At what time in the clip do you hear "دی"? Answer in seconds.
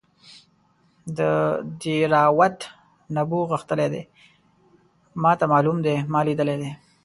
3.93-4.03, 5.85-5.95, 6.61-6.71